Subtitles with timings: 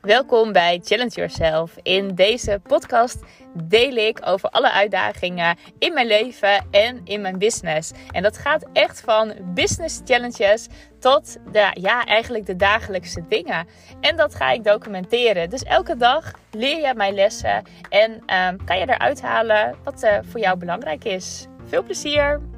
[0.00, 1.76] Welkom bij Challenge Yourself.
[1.82, 7.92] In deze podcast deel ik over alle uitdagingen in mijn leven en in mijn business.
[8.10, 10.66] En dat gaat echt van business challenges
[10.98, 13.66] tot de, ja, eigenlijk de dagelijkse dingen.
[14.00, 15.50] En dat ga ik documenteren.
[15.50, 20.18] Dus elke dag leer je mijn lessen en um, kan je eruit halen wat uh,
[20.22, 21.46] voor jou belangrijk is.
[21.64, 22.55] Veel plezier!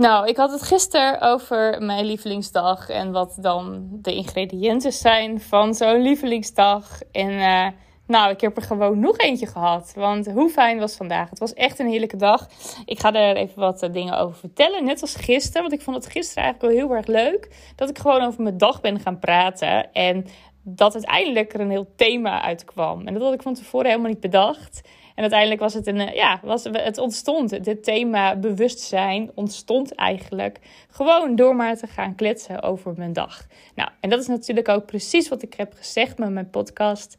[0.00, 5.74] Nou, ik had het gisteren over mijn lievelingsdag en wat dan de ingrediënten zijn van
[5.74, 7.00] zo'n lievelingsdag.
[7.12, 7.66] En uh,
[8.06, 9.92] nou, ik heb er gewoon nog eentje gehad.
[9.94, 11.30] Want hoe fijn was vandaag?
[11.30, 12.48] Het was echt een heerlijke dag.
[12.84, 14.84] Ik ga er even wat uh, dingen over vertellen.
[14.84, 17.72] Net als gisteren, want ik vond het gisteren eigenlijk wel heel erg leuk.
[17.76, 19.92] Dat ik gewoon over mijn dag ben gaan praten.
[19.92, 20.26] En
[20.62, 23.06] dat uiteindelijk er een heel thema uitkwam.
[23.06, 24.80] En dat had ik van tevoren helemaal niet bedacht.
[25.14, 27.64] En uiteindelijk was het een, eh, ja, was, het ontstond.
[27.64, 30.58] Dit thema bewustzijn ontstond eigenlijk
[30.90, 33.46] gewoon door maar te gaan kletsen over mijn dag.
[33.74, 37.16] Nou, en dat is natuurlijk ook precies wat ik heb gezegd met mijn podcast.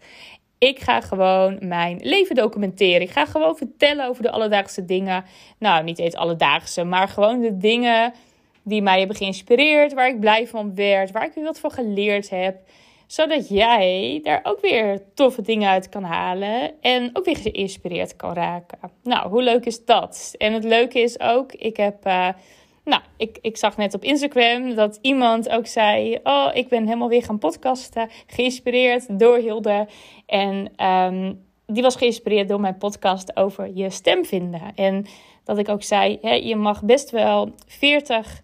[0.57, 3.01] Ik ga gewoon mijn leven documenteren.
[3.01, 5.25] Ik ga gewoon vertellen over de alledaagse dingen.
[5.59, 8.13] Nou, niet eens alledaagse, maar gewoon de dingen
[8.63, 12.29] die mij hebben geïnspireerd, waar ik blij van werd, waar ik weer wat van geleerd
[12.29, 12.55] heb
[13.11, 16.81] zodat jij daar ook weer toffe dingen uit kan halen.
[16.81, 18.77] En ook weer geïnspireerd kan raken.
[19.03, 20.33] Nou, hoe leuk is dat?
[20.37, 22.07] En het leuke is ook, ik heb.
[22.07, 22.27] Uh,
[22.83, 27.09] nou, ik, ik zag net op Instagram dat iemand ook zei: Oh, ik ben helemaal
[27.09, 28.09] weer gaan podcasten.
[28.27, 29.87] Geïnspireerd door Hilde.
[30.25, 34.71] En um, die was geïnspireerd door mijn podcast over je stem vinden.
[34.75, 35.05] En
[35.43, 38.41] dat ik ook zei: hè, Je mag best wel 40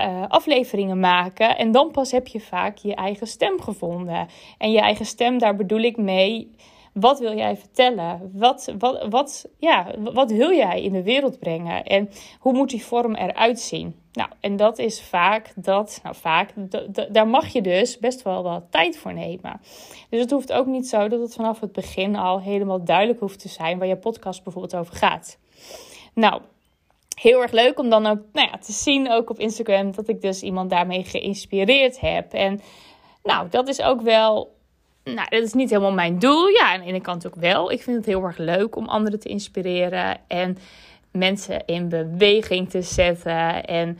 [0.00, 1.56] uh, afleveringen maken.
[1.56, 4.28] En dan pas heb je vaak je eigen stem gevonden.
[4.58, 6.50] En je eigen stem, daar bedoel ik mee.
[6.92, 8.30] Wat wil jij vertellen?
[8.32, 11.84] Wat, wat, wat, ja, wat wil jij in de wereld brengen?
[11.84, 13.94] En hoe moet die vorm eruit zien?
[14.12, 16.52] Nou, en dat is vaak dat, nou vaak,
[17.12, 19.60] daar mag je dus best wel wat tijd voor nemen.
[20.08, 23.38] Dus het hoeft ook niet zo dat het vanaf het begin al helemaal duidelijk hoeft
[23.38, 25.38] te zijn waar je podcast bijvoorbeeld over gaat.
[26.14, 26.42] Nou,
[27.14, 30.20] heel erg leuk om dan ook nou ja, te zien, ook op Instagram, dat ik
[30.20, 32.32] dus iemand daarmee geïnspireerd heb.
[32.32, 32.60] En
[33.22, 34.52] nou, dat is ook wel.
[35.04, 36.46] Nou, dat is niet helemaal mijn doel.
[36.46, 37.70] Ja, aan de ene kant ook wel.
[37.70, 40.58] Ik vind het heel erg leuk om anderen te inspireren en
[41.10, 43.64] mensen in beweging te zetten.
[43.64, 43.98] En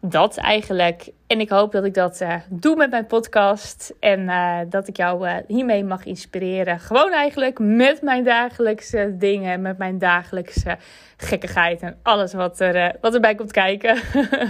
[0.00, 1.10] dat eigenlijk.
[1.26, 3.94] En ik hoop dat ik dat uh, doe met mijn podcast.
[4.00, 6.80] En uh, dat ik jou uh, hiermee mag inspireren.
[6.80, 9.62] Gewoon eigenlijk met mijn dagelijkse dingen.
[9.62, 10.76] Met mijn dagelijkse
[11.16, 11.82] gekkigheid.
[11.82, 13.98] En alles wat, er, wat erbij komt kijken.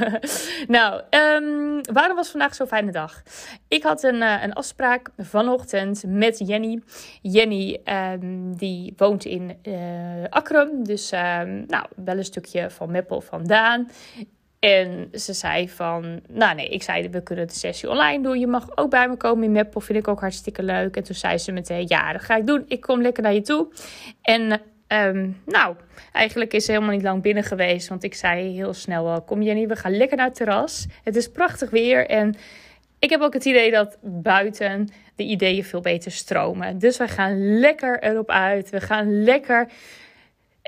[0.76, 3.22] nou, um, waarom was vandaag zo'n fijne dag?
[3.68, 6.82] Ik had een, een afspraak vanochtend met Jenny.
[7.22, 9.56] Jenny um, die woont in
[10.28, 10.84] Akrum.
[10.84, 13.88] Dus um, nou, wel een stukje van Meppel vandaan.
[14.58, 18.38] En ze zei van, nou nee, ik zei we kunnen de sessie online doen.
[18.38, 20.96] Je mag ook bij me komen in Meppel, vind ik ook hartstikke leuk.
[20.96, 22.64] En toen zei ze meteen, ja, dat ga ik doen.
[22.68, 23.68] Ik kom lekker naar je toe.
[24.22, 25.76] En um, nou,
[26.12, 27.88] eigenlijk is ze helemaal niet lang binnen geweest.
[27.88, 30.86] Want ik zei heel snel, kom Jenny, we gaan lekker naar het terras.
[31.04, 32.34] Het is prachtig weer en
[32.98, 36.78] ik heb ook het idee dat buiten de ideeën veel beter stromen.
[36.78, 38.70] Dus we gaan lekker erop uit.
[38.70, 39.68] We gaan lekker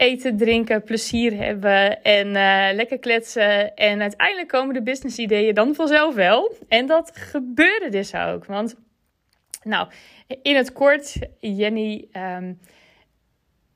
[0.00, 3.74] eten, drinken, plezier hebben en uh, lekker kletsen.
[3.74, 6.54] En uiteindelijk komen de business ideeën dan vanzelf wel.
[6.68, 8.44] En dat gebeurde dus ook.
[8.44, 8.74] Want,
[9.62, 9.88] nou,
[10.42, 12.08] in het kort, Jenny.
[12.12, 12.58] Um,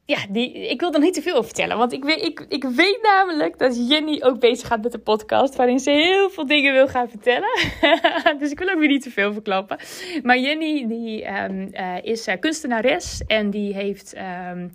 [0.06, 1.78] ja, die, ik wil er niet te veel over vertellen.
[1.78, 5.56] Want ik weet, ik, ik weet namelijk dat Jenny ook bezig gaat met een podcast.
[5.56, 7.58] Waarin ze heel veel dingen wil gaan vertellen.
[8.38, 9.78] dus ik wil ook weer niet te veel verklappen.
[10.22, 13.22] Maar Jenny die, um, uh, is uh, kunstenares.
[13.26, 14.14] En die heeft
[14.50, 14.72] um,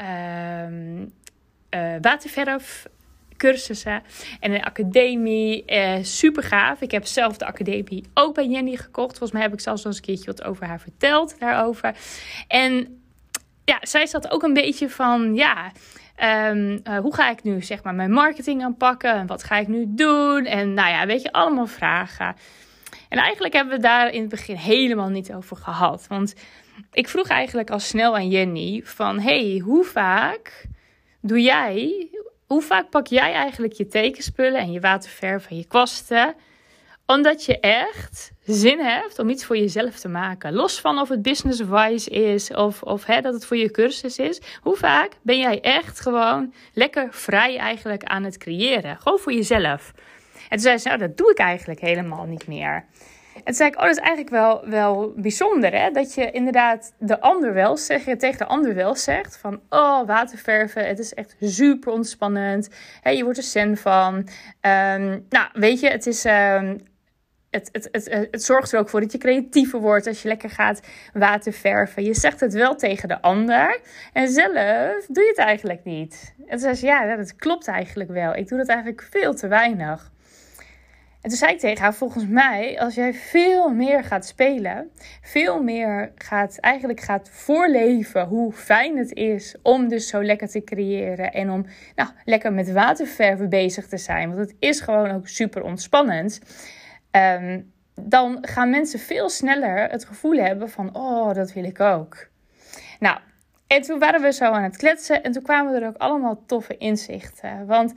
[0.00, 2.86] uh, waterverf
[3.36, 4.02] cursussen
[4.40, 5.64] en een academie.
[5.66, 6.80] Uh, super gaaf.
[6.80, 9.10] Ik heb zelf de academie ook bij Jenny gekocht.
[9.10, 11.94] Volgens mij heb ik zelfs nog eens een keertje wat over haar verteld daarover.
[12.48, 13.00] En
[13.64, 15.72] ja, zij zat ook een beetje van, ja,
[16.50, 19.14] um, uh, hoe ga ik nu zeg maar mijn marketing aanpakken?
[19.14, 20.44] En wat ga ik nu doen?
[20.44, 22.36] En nou ja, weet je, allemaal vragen.
[23.08, 26.06] En eigenlijk hebben we daar in het begin helemaal niet over gehad.
[26.08, 26.34] Want
[26.92, 30.66] ik vroeg eigenlijk al snel aan Jenny van, hey, hoe vaak
[31.20, 32.08] doe jij,
[32.46, 36.34] hoe vaak pak jij eigenlijk je tekenspullen en je waterverf en je kwasten,
[37.06, 40.52] omdat je echt zin hebt om iets voor jezelf te maken.
[40.52, 44.18] Los van of het business wise is of, of hè, dat het voor je cursus
[44.18, 44.40] is.
[44.60, 48.96] Hoe vaak ben jij echt gewoon lekker vrij eigenlijk aan het creëren?
[48.96, 49.92] Gewoon voor jezelf.
[50.34, 52.84] En toen zei ze, nou dat doe ik eigenlijk helemaal niet meer.
[53.44, 55.90] Ik, oh, is eigenlijk wel, wel bijzonder, hè?
[55.90, 60.86] Dat je inderdaad de ander wel zegt, tegen de ander wel zegt van, oh, waterverven,
[60.86, 62.68] het is echt super ontspannend.
[63.00, 64.14] Hè, je wordt er zen van.
[64.14, 66.24] Um, nou, weet je, het is...
[66.24, 66.86] Um,
[67.50, 70.50] het, het, het, het, zorgt er ook voor dat je creatiever wordt als je lekker
[70.50, 70.80] gaat
[71.12, 72.04] waterverven.
[72.04, 73.80] Je zegt het wel tegen de ander
[74.12, 76.34] en zelf doe je het eigenlijk niet.
[76.48, 78.34] Zei ze, ja, dat klopt eigenlijk wel.
[78.34, 80.10] Ik doe dat eigenlijk veel te weinig.
[81.22, 84.90] En toen zei ik tegen haar, volgens mij, als jij veel meer gaat spelen,
[85.22, 90.64] veel meer gaat, eigenlijk gaat voorleven hoe fijn het is om dus zo lekker te
[90.64, 95.28] creëren en om nou, lekker met waterverven bezig te zijn, want het is gewoon ook
[95.28, 96.40] super ontspannend,
[97.10, 102.28] um, dan gaan mensen veel sneller het gevoel hebben van, oh, dat wil ik ook.
[102.98, 103.18] Nou,
[103.66, 106.76] en toen waren we zo aan het kletsen en toen kwamen er ook allemaal toffe
[106.76, 107.92] inzichten, want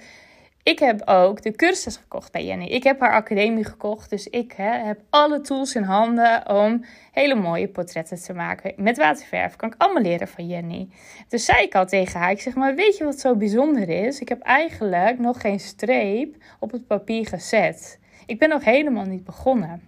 [0.64, 2.66] ik heb ook de cursus gekocht bij Jenny.
[2.66, 4.10] Ik heb haar academie gekocht.
[4.10, 8.74] Dus ik hè, heb alle tools in handen om hele mooie portretten te maken.
[8.78, 10.90] Met waterverf kan ik allemaal leren van Jenny.
[11.28, 12.32] Dus zei ik al tegen haar.
[12.32, 14.20] Ik zeg maar, weet je wat zo bijzonder is?
[14.20, 18.00] Ik heb eigenlijk nog geen streep op het papier gezet.
[18.26, 19.82] Ik ben nog helemaal niet begonnen.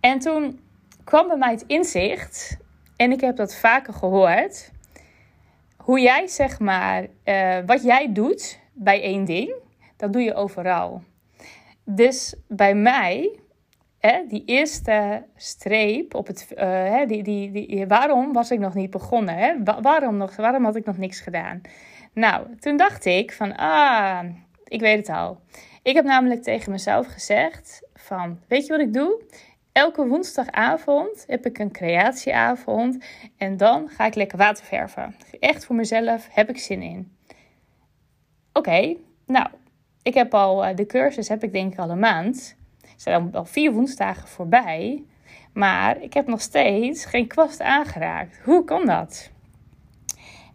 [0.00, 0.60] En toen
[1.04, 2.56] kwam bij mij het inzicht.
[2.96, 4.70] En ik heb dat vaker gehoord.
[5.76, 9.62] Hoe jij zeg maar, uh, wat jij doet bij één ding
[9.96, 11.02] dat doe je overal.
[11.84, 13.38] Dus bij mij,
[13.98, 16.48] hè, die eerste streep op het.
[16.50, 19.34] Uh, hè, die, die, die, waarom was ik nog niet begonnen?
[19.36, 19.54] Hè?
[19.82, 21.60] waarom, nog, waarom had ik nog niks gedaan?
[22.12, 24.24] Nou, toen dacht ik van, ah,
[24.64, 25.40] ik weet het al.
[25.82, 29.22] Ik heb namelijk tegen mezelf gezegd van, weet je wat ik doe?
[29.72, 33.04] Elke woensdagavond heb ik een creatieavond
[33.36, 35.16] en dan ga ik lekker waterverven.
[35.40, 37.16] Echt voor mezelf heb ik zin in.
[38.52, 39.46] Oké, nou,
[40.04, 42.56] ik heb al eh, de cursus, heb ik denk ik al een maand.
[42.82, 45.04] Er zijn al vier woensdagen voorbij.
[45.52, 48.40] Maar ik heb nog steeds geen kwast aangeraakt.
[48.44, 49.30] Hoe kan dat?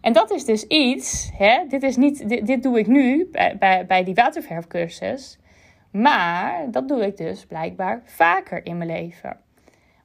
[0.00, 3.86] En dat is dus iets, hè, dit, is niet, dit, doe ik nu bij, bij,
[3.86, 5.38] bij die waterverfcursus.
[5.92, 9.36] Maar dat doe ik dus blijkbaar vaker in mijn leven.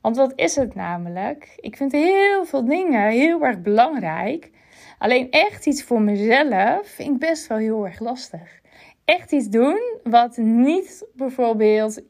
[0.01, 1.53] Want wat is het namelijk?
[1.56, 4.51] Ik vind heel veel dingen heel erg belangrijk.
[4.98, 8.63] Alleen echt iets voor mezelf vind ik best wel heel erg lastig
[9.05, 12.01] echt iets doen wat niet bijvoorbeeld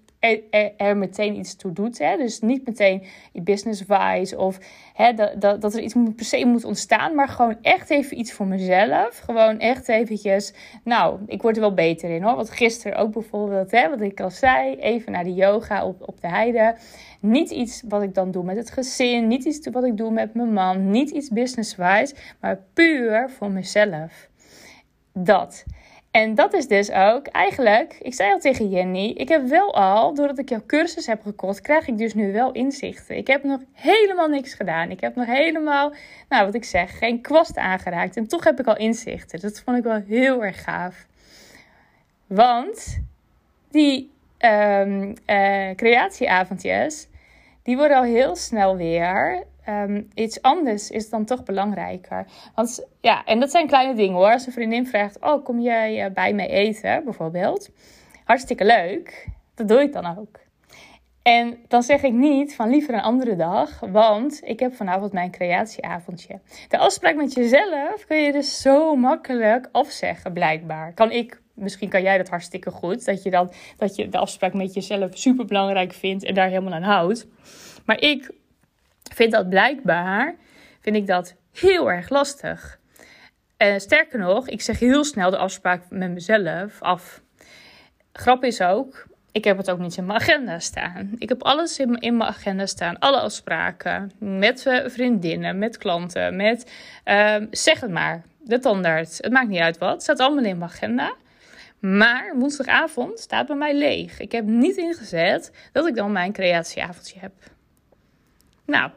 [0.77, 1.97] er, meteen iets toe doet.
[1.97, 2.17] Hè?
[2.17, 4.57] Dus niet meteen je business-wise of
[4.93, 8.33] hè, dat, dat, dat er iets per se moet ontstaan, maar gewoon echt even iets
[8.33, 9.17] voor mezelf.
[9.17, 10.53] Gewoon echt eventjes,
[10.83, 12.35] nou, ik word er wel beter in hoor.
[12.35, 16.21] Want gisteren ook bijvoorbeeld, hè, wat ik al zei, even naar de yoga op, op
[16.21, 16.75] de heide.
[17.19, 20.33] Niet iets wat ik dan doe met het gezin, niet iets wat ik doe met
[20.33, 24.29] mijn man, niet iets business-wise, maar puur voor mezelf.
[25.13, 25.65] Dat.
[26.15, 30.13] En dat is dus ook eigenlijk, ik zei al tegen Jenny, ik heb wel al,
[30.13, 33.17] doordat ik jouw cursus heb gekocht, krijg ik dus nu wel inzichten.
[33.17, 34.91] Ik heb nog helemaal niks gedaan.
[34.91, 35.93] Ik heb nog helemaal,
[36.29, 38.17] nou wat ik zeg, geen kwast aangeraakt.
[38.17, 39.39] En toch heb ik al inzichten.
[39.39, 41.05] Dat vond ik wel heel erg gaaf.
[42.27, 43.01] Want
[43.71, 45.13] die um,
[45.75, 47.07] creatieavondjes,
[47.63, 52.25] die worden al heel snel weer Ehm, iets anders is dan toch belangrijker.
[52.55, 54.31] Want ja, en dat zijn kleine dingen hoor.
[54.31, 57.69] Als een vriendin vraagt: Oh, kom jij eh, bij mij eten, bijvoorbeeld?
[58.23, 59.27] Hartstikke leuk.
[59.55, 60.39] Dat doe ik dan ook.
[61.21, 65.31] En dan zeg ik niet van liever een andere dag, want ik heb vanavond mijn
[65.31, 66.39] creatieavondje.
[66.67, 70.93] De afspraak met jezelf kun je dus zo makkelijk afzeggen, blijkbaar.
[70.93, 74.53] Kan ik, misschien kan jij dat hartstikke goed, dat je dan dat je de afspraak
[74.53, 77.27] met jezelf super belangrijk vindt en daar helemaal aan houdt.
[77.85, 78.31] Maar ik
[79.15, 80.35] vind dat blijkbaar,
[80.81, 82.79] vind ik dat heel erg lastig.
[83.57, 87.21] Uh, sterker nog, ik zeg heel snel de afspraak met mezelf af.
[88.13, 91.11] Grap is ook, ik heb het ook niet in mijn agenda staan.
[91.17, 92.99] Ik heb alles in, mijn agenda staan.
[92.99, 94.11] Alle afspraken.
[94.19, 96.71] Met uh, vriendinnen, met klanten, met...
[97.05, 98.23] Uh, zeg het maar.
[98.39, 99.17] De tandarts.
[99.17, 99.91] Het maakt niet uit wat.
[99.91, 101.15] Het staat allemaal in mijn agenda.
[101.79, 104.19] Maar woensdagavond staat bij mij leeg.
[104.19, 107.33] Ik heb niet ingezet dat ik dan mijn creatieavondje heb.
[108.65, 108.91] Nou,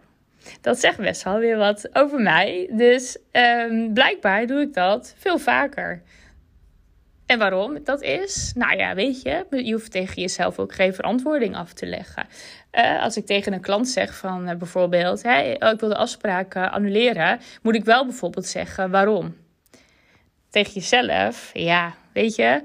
[0.61, 2.71] dat zegt best wel weer wat over mij.
[2.73, 6.03] Dus um, blijkbaar doe ik dat veel vaker.
[7.27, 8.53] En waarom dat is?
[8.55, 12.27] Nou ja, weet je, je hoeft tegen jezelf ook geen verantwoording af te leggen.
[12.73, 16.57] Uh, als ik tegen een klant zeg van uh, bijvoorbeeld, oh, ik wil de afspraak
[16.57, 19.37] annuleren, moet ik wel bijvoorbeeld zeggen waarom.
[20.51, 22.63] Tegen jezelf, ja, weet je,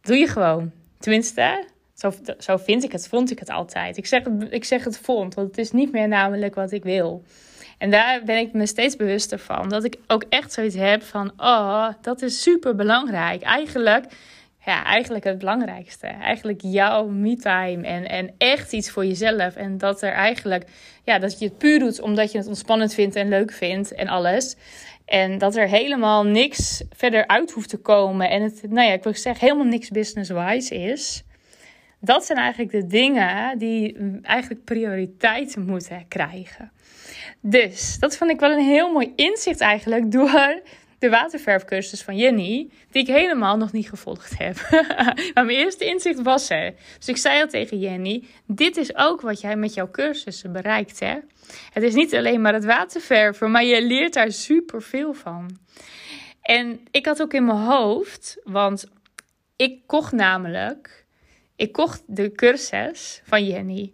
[0.00, 0.72] doe je gewoon.
[0.98, 1.64] Tenminste,
[1.96, 3.96] zo, zo vind ik het, vond ik het altijd.
[3.96, 6.82] Ik zeg het, ik zeg het vond, want het is niet meer namelijk wat ik
[6.82, 7.24] wil.
[7.78, 9.68] En daar ben ik me steeds bewuster van.
[9.68, 13.42] Dat ik ook echt zoiets heb van, oh, dat is super belangrijk.
[13.42, 14.06] Eigenlijk
[14.66, 16.06] ja, eigenlijk het belangrijkste.
[16.06, 19.56] Eigenlijk jouw me-time en, en echt iets voor jezelf.
[19.56, 20.64] En dat er eigenlijk,
[21.04, 24.08] ja, dat je het puur doet omdat je het ontspannend vindt en leuk vindt en
[24.08, 24.56] alles.
[25.04, 28.30] En dat er helemaal niks verder uit hoeft te komen.
[28.30, 31.24] En het, nou ja, ik wil zeggen, helemaal niks business-wise is.
[32.06, 36.72] Dat zijn eigenlijk de dingen die eigenlijk prioriteit moeten krijgen.
[37.40, 40.60] Dus dat vond ik wel een heel mooi inzicht eigenlijk door
[40.98, 44.56] de waterverfcursus van Jenny, die ik helemaal nog niet gevolgd heb.
[45.34, 46.74] maar mijn eerste inzicht was er.
[46.98, 51.00] Dus ik zei al tegen Jenny: Dit is ook wat jij met jouw cursussen bereikt.
[51.00, 51.16] Hè?
[51.72, 55.58] Het is niet alleen maar het waterverven, maar je leert daar super veel van.
[56.42, 58.86] En ik had ook in mijn hoofd, want
[59.56, 61.05] ik kocht namelijk,
[61.56, 63.92] ik kocht de cursus van Jenny,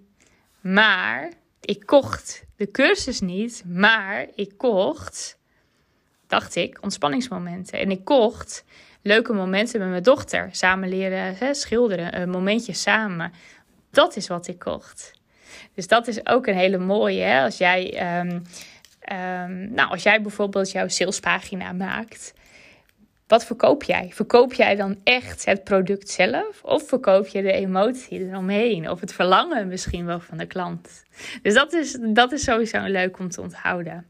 [0.61, 5.41] maar ik kocht de cursus niet, maar ik kocht
[6.33, 7.79] dacht ik, ontspanningsmomenten.
[7.79, 8.65] En ik kocht
[9.03, 10.49] leuke momenten met mijn dochter.
[10.53, 13.33] Samen leren schilderen, een momentje samen.
[13.91, 15.13] Dat is wat ik kocht.
[15.75, 17.23] Dus dat is ook een hele mooie.
[17.23, 17.43] Hè?
[17.43, 18.41] Als jij, ehm,
[19.01, 22.33] ehm, nou, als jij bijvoorbeeld jouw salespagina maakt.
[23.27, 24.11] Wat verkoop jij?
[24.13, 26.63] Verkoop jij dan echt het product zelf?
[26.63, 28.91] Of verkoop je de emotie eromheen?
[28.91, 31.05] Of het verlangen misschien wel van de klant?
[31.43, 34.07] Dus dat is, dat is sowieso leuk om te onthouden.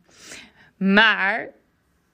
[0.77, 1.49] Maar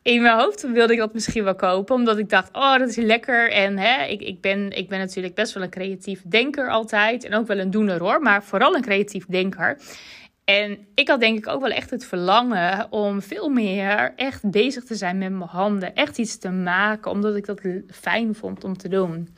[0.03, 1.95] in mijn hoofd wilde ik dat misschien wel kopen.
[1.95, 3.51] Omdat ik dacht, oh, dat is lekker.
[3.51, 7.25] En hè, ik, ik, ben, ik ben natuurlijk best wel een creatief denker altijd.
[7.25, 8.21] En ook wel een doener hoor.
[8.21, 9.79] Maar vooral een creatief denker.
[10.49, 14.85] En ik had denk ik ook wel echt het verlangen om veel meer echt bezig
[14.85, 15.95] te zijn met mijn handen.
[15.95, 19.29] Echt iets te maken, omdat ik dat fijn vond om te doen.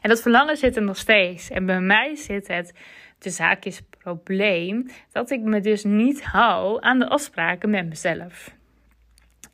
[0.00, 1.50] En dat verlangen zit er nog steeds.
[1.50, 2.72] En bij mij zit het,
[3.18, 8.54] de zaak is probleem, dat ik me dus niet hou aan de afspraken met mezelf.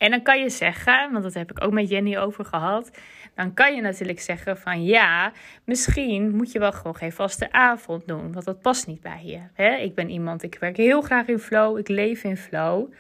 [0.01, 2.91] En dan kan je zeggen, want dat heb ik ook met Jenny over gehad.
[3.35, 5.33] Dan kan je natuurlijk zeggen van ja,
[5.65, 8.33] misschien moet je wel gewoon geen vaste avond doen.
[8.33, 9.41] Want dat past niet bij je.
[9.55, 9.75] Hè?
[9.75, 11.79] Ik ben iemand, ik werk heel graag in flow.
[11.79, 12.93] Ik leef in flow.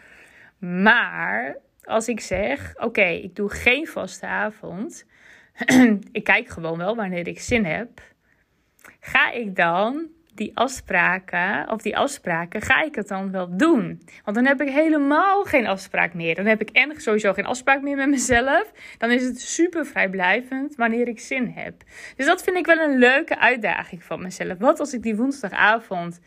[0.59, 5.07] Maar als ik zeg, oké, ik doe geen vaste avond.
[6.13, 8.01] ik kijk gewoon wel wanneer ik zin heb.
[9.01, 14.03] Ga ik dan die afspraken, of die afspraken, ga ik het dan wel doen?
[14.25, 16.35] Want dan heb ik helemaal geen afspraak meer.
[16.35, 18.73] Dan heb ik en sowieso geen afspraak meer met mezelf.
[18.99, 21.83] Dan is het super vrijblijvend wanneer ik zin heb.
[22.17, 24.59] Dus dat vind ik wel een leuke uitdaging van mezelf.
[24.59, 26.21] Wat als ik die woensdagavond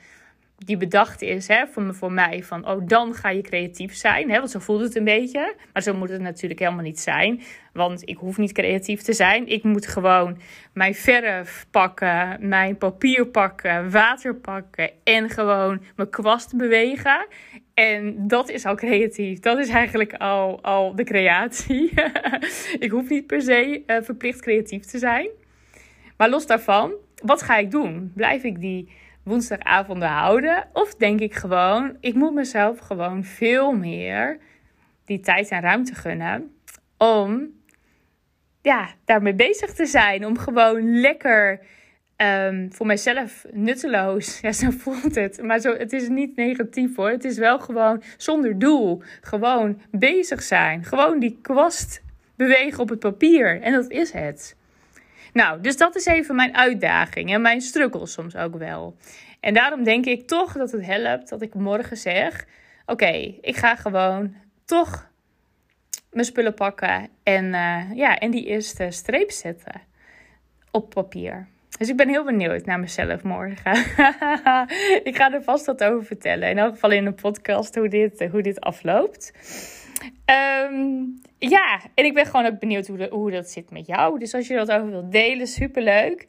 [0.66, 4.30] die bedacht is hè, voor, voor mij van, oh, dan ga je creatief zijn.
[4.30, 5.56] Hè, want zo voelt het een beetje.
[5.74, 7.42] Maar zo moet het natuurlijk helemaal niet zijn.
[7.74, 9.48] Want ik hoef niet creatief te zijn.
[9.48, 10.38] Ik moet gewoon
[10.74, 17.28] mijn verf pakken, mijn papier pakken, water pakken en gewoon mijn kwast bewegen.
[17.74, 19.40] En dat is al creatief.
[19.40, 21.94] Dat is eigenlijk al, al de creatie.
[22.86, 25.28] ik hoef niet per se uh, verplicht creatief te zijn.
[26.18, 26.94] Maar los daarvan,
[27.24, 28.12] wat ga ik doen?
[28.16, 28.90] Blijf ik die
[29.24, 30.68] woensdagavonden houden?
[30.74, 34.38] Of denk ik gewoon, ik moet mezelf gewoon veel meer
[35.06, 36.56] die tijd en ruimte gunnen
[36.98, 37.50] om
[38.62, 40.26] ja, daarmee bezig te zijn.
[40.26, 41.60] Om gewoon lekker
[42.18, 44.40] um, voor mijzelf nutteloos.
[44.42, 45.42] Ja, zo voelt het.
[45.42, 47.10] Maar zo, het is niet negatief hoor.
[47.10, 49.02] Het is wel gewoon zonder doel.
[49.22, 50.84] Gewoon bezig zijn.
[50.84, 52.02] Gewoon die kwast
[52.36, 53.62] bewegen op het papier.
[53.62, 54.56] En dat is het.
[55.34, 58.96] Nou, dus dat is even mijn uitdaging en mijn struggle soms ook wel.
[59.40, 62.46] En daarom denk ik toch dat het helpt dat ik morgen zeg:
[62.86, 64.36] Oké, ik ga gewoon
[64.66, 65.12] toch
[66.12, 69.82] mijn spullen pakken en, uh, ja, en die eerste streep zetten
[70.72, 71.48] op papier.
[71.78, 73.78] Dus ik ben heel benieuwd naar mezelf morgen.
[75.10, 76.50] ik ga er vast wat over vertellen.
[76.50, 79.34] In elk geval in een podcast hoe dit, hoe dit afloopt.
[80.72, 84.20] Um, ja, en ik ben gewoon ook benieuwd hoe, hoe dat zit met jou.
[84.20, 86.28] Dus als je dat over wilt delen, superleuk.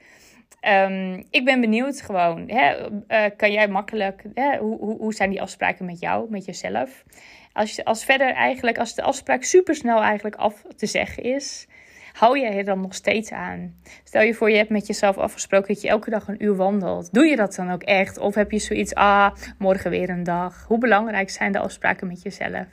[0.68, 2.48] Um, ik ben benieuwd gewoon.
[2.48, 4.22] Hè, uh, kan jij makkelijk...
[4.34, 7.04] Hè, hoe, hoe, hoe zijn die afspraken met jou, met jezelf?
[7.52, 11.66] Als, als verder eigenlijk, als de afspraak supersnel eigenlijk af te zeggen is
[12.14, 13.74] hou je er dan nog steeds aan?
[14.04, 17.12] Stel je voor, je hebt met jezelf afgesproken dat je elke dag een uur wandelt.
[17.12, 18.18] Doe je dat dan ook echt?
[18.18, 20.64] Of heb je zoiets, ah, morgen weer een dag?
[20.68, 22.66] Hoe belangrijk zijn de afspraken met jezelf?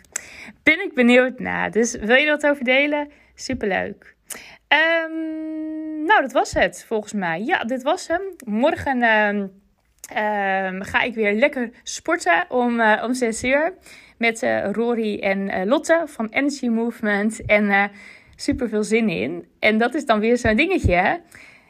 [0.63, 1.71] Ben ik benieuwd naar.
[1.71, 3.11] Dus wil je dat over delen?
[3.35, 4.15] Superleuk.
[4.67, 7.41] Um, nou, dat was het volgens mij.
[7.43, 8.21] Ja, dit was hem.
[8.45, 9.01] Morgen
[10.17, 13.73] um, ga ik weer lekker sporten om, uh, om 6 uur.
[14.17, 17.45] Met uh, Rory en uh, Lotte van Energy Movement.
[17.45, 17.91] En
[18.41, 19.45] super veel zin in.
[19.59, 21.21] En dat is dan weer zo'n dingetje.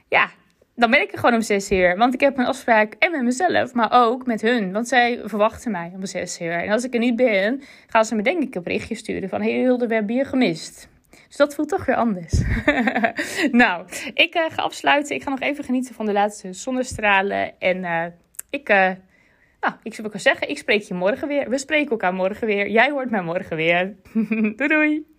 [0.10, 0.30] Ja,
[0.75, 1.98] dan ben ik er gewoon om zes uur.
[1.98, 4.72] Want ik heb een afspraak en met mezelf, maar ook met hun.
[4.72, 6.63] Want zij verwachten mij om zes uur.
[6.63, 9.42] En als ik er niet ben, gaan ze me denk ik een berichtje sturen van...
[9.42, 10.90] Hey Hilde, we hebben je gemist.
[11.28, 12.42] Dus dat voelt toch weer anders.
[13.51, 15.16] nou, ik uh, ga afsluiten.
[15.16, 17.60] Ik ga nog even genieten van de laatste zonnestralen.
[17.60, 18.06] En uh,
[18.50, 18.90] ik, uh,
[19.60, 21.50] nou, ik zou zeggen, ik spreek je morgen weer.
[21.50, 22.70] We spreken elkaar morgen weer.
[22.70, 23.96] Jij hoort mij morgen weer.
[24.58, 25.11] doei doei.